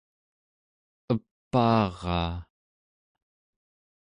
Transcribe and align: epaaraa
epaaraa 1.13 2.33